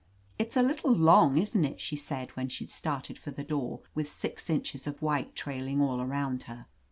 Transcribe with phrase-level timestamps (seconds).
[0.39, 4.11] "It's a little long, isn't it?" she said, when she'd started for the door, with
[4.11, 6.65] six inches of white trailing all around her.